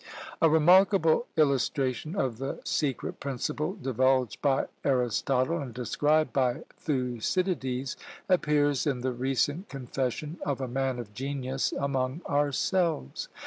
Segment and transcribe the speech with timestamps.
[0.41, 8.87] A remarkable illustration of the secret principle divulged by Aristotle, and described by Thucydides, appears
[8.87, 13.27] in the recent confession of a man of genius among ourselves.